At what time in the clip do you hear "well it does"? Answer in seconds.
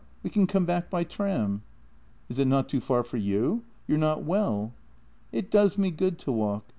4.23-5.77